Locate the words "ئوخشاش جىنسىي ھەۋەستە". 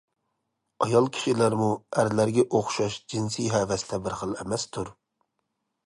2.49-4.05